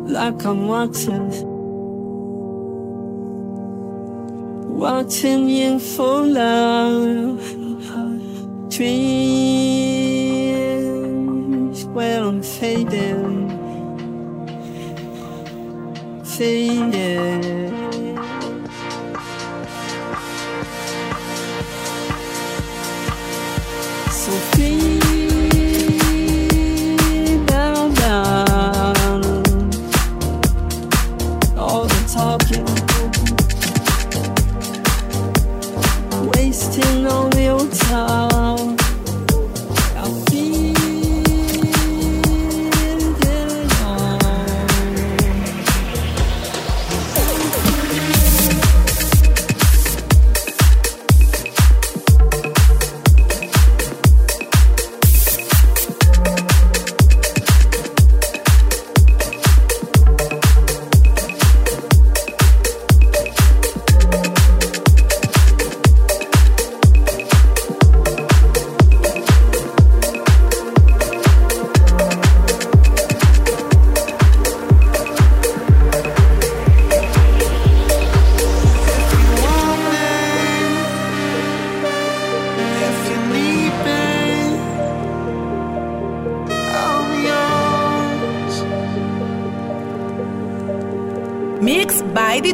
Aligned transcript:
like 0.06 0.44
I'm 0.44 0.68
watching, 0.68 1.30
watching 4.78 5.48
you 5.48 5.78
fall 5.78 6.38
out. 6.38 7.40
Dreams 8.70 9.04
where 11.86 12.22
I'm 12.22 12.42
fading, 12.42 13.50
fading. 16.24 17.51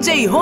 stay 0.08 0.24
home. 0.24 0.37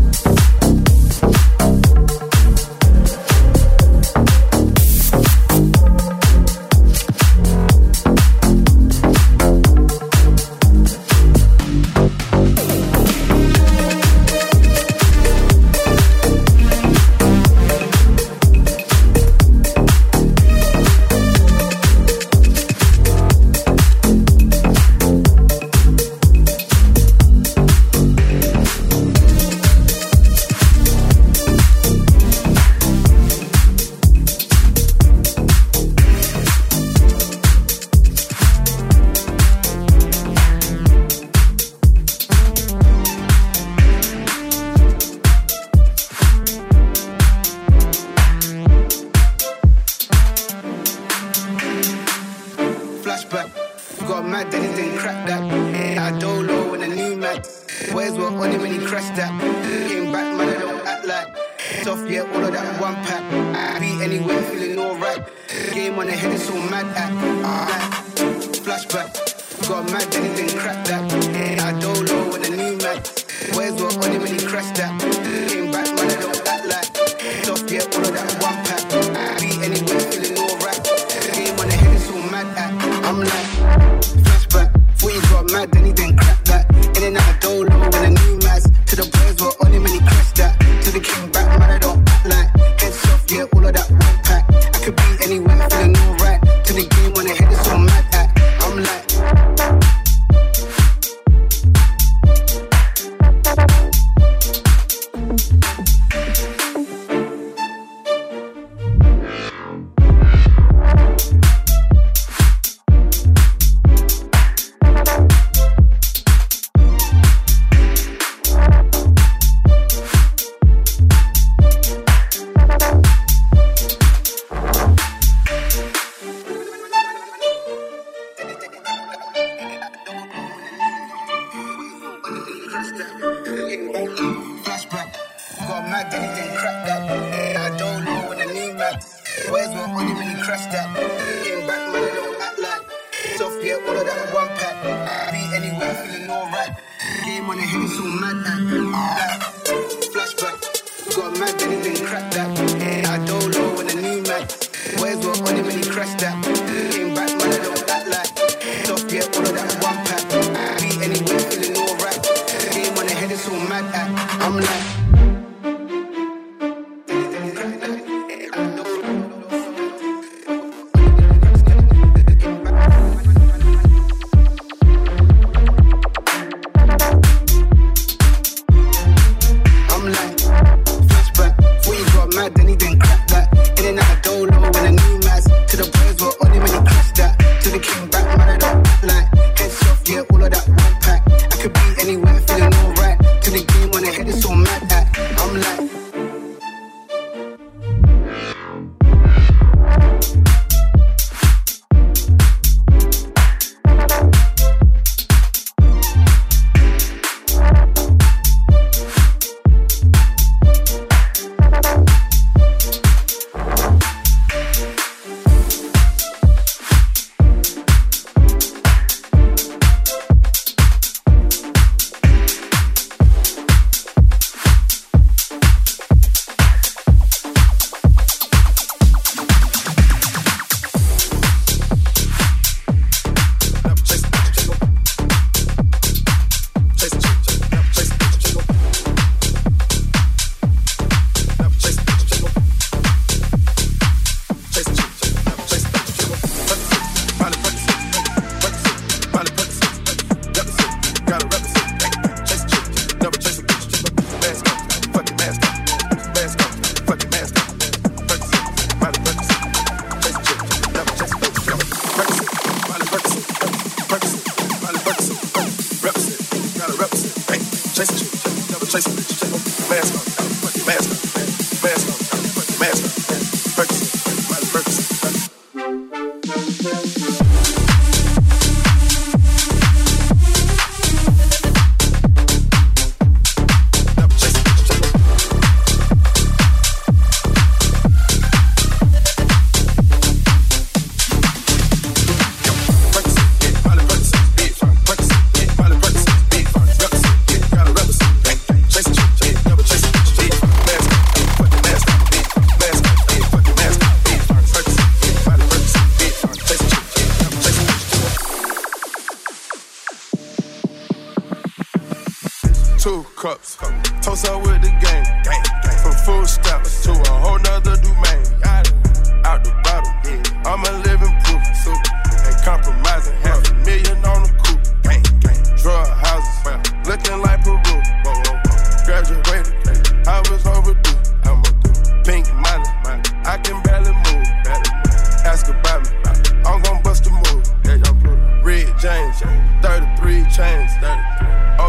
you. 0.06 0.11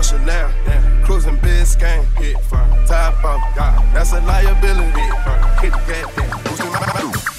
Chanel. 0.03 0.51
Yeah. 0.65 1.01
Cruising 1.05 1.37
Biscayne. 1.37 2.03
Hit 2.17 2.35
yeah. 2.51 2.85
Top 2.85 3.23
off. 3.23 3.41
God. 3.55 3.93
That's 3.93 4.11
a 4.11 4.19
liability. 4.21 5.01
Hit 5.61 5.73
that. 5.87 6.43
Boosting 6.43 6.71
my 6.71 7.32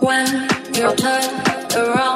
When 0.00 0.48
you're 0.74 0.96
turned 0.96 1.74
around. 1.74 2.15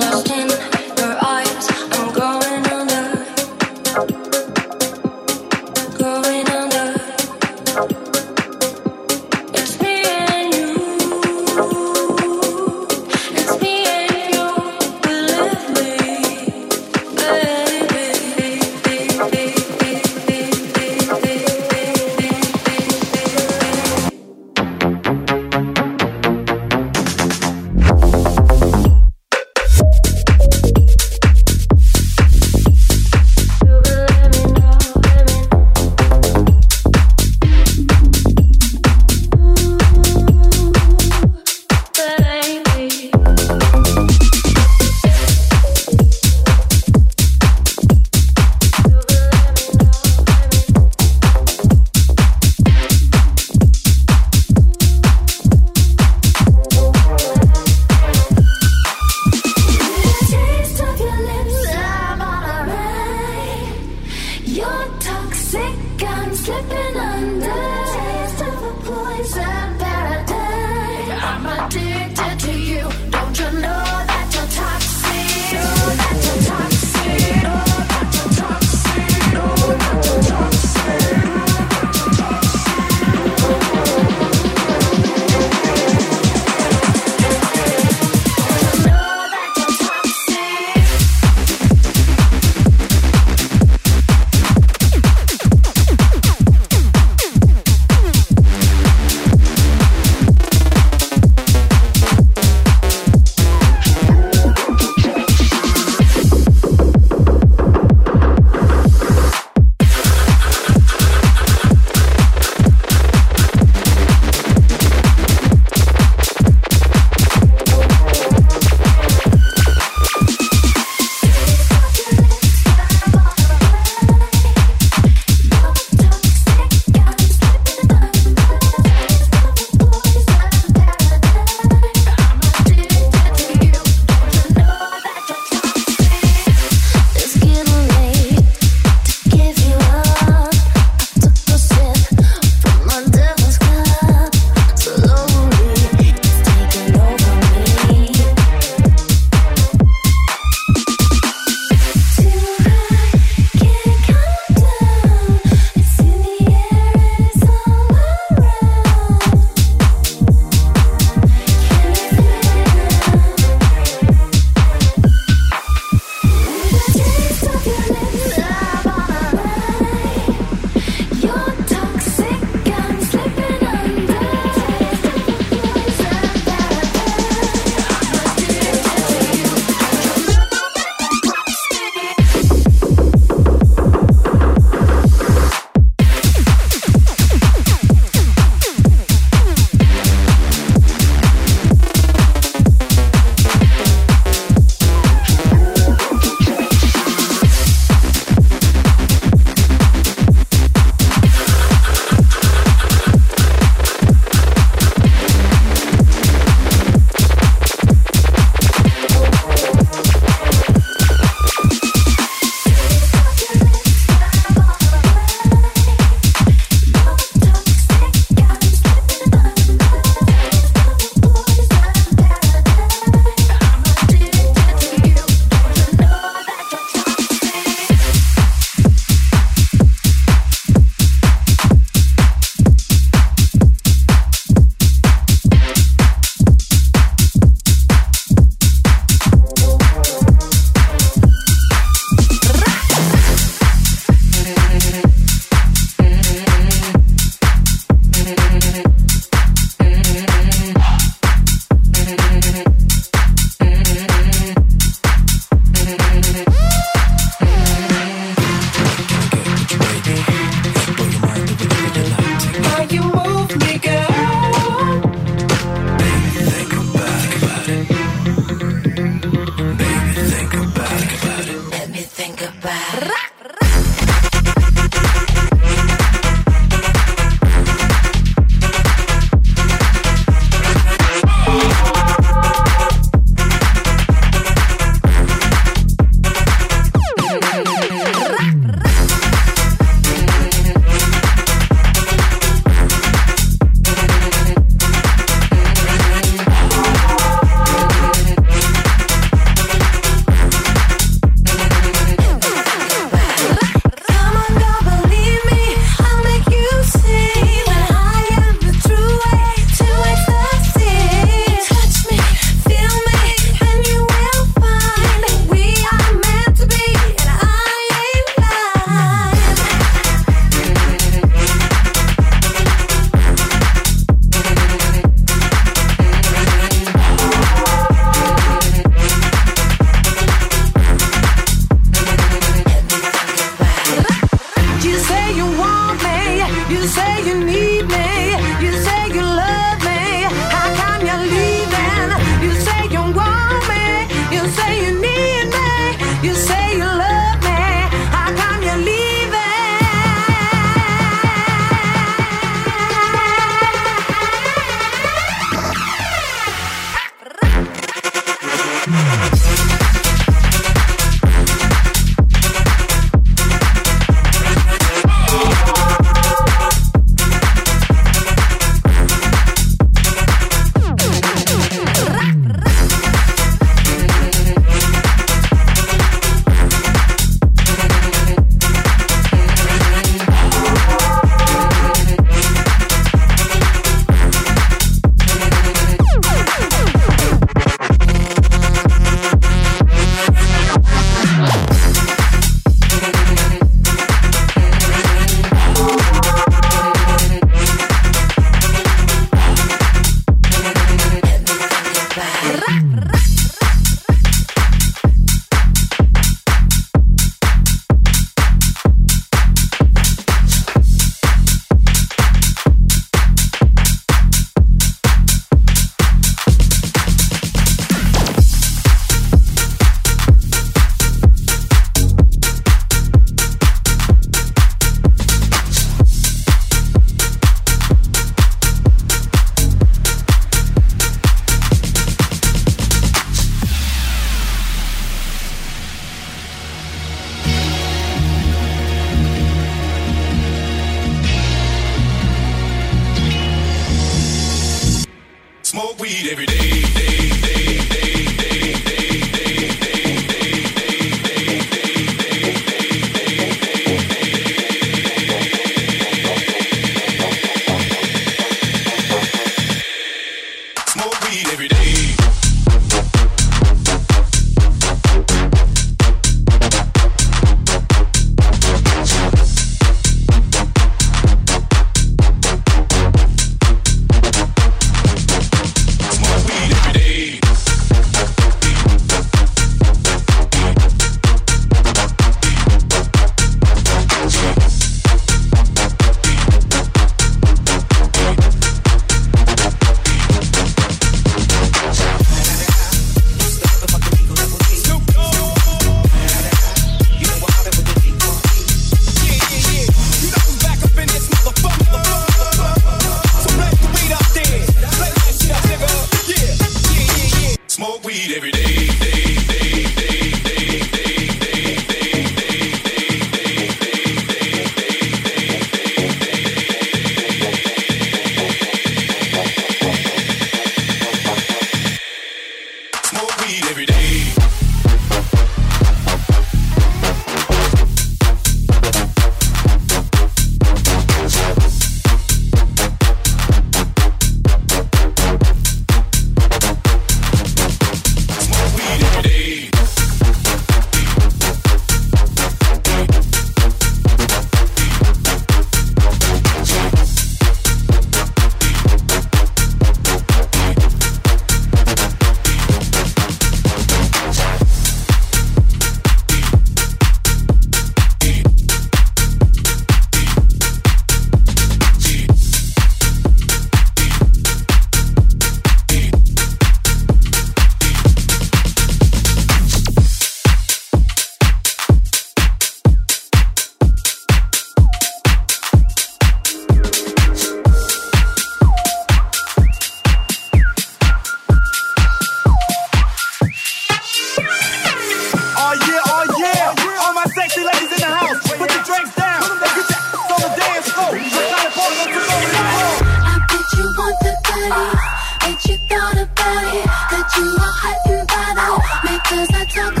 Make 599.03 600.00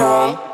Lose 0.00 0.49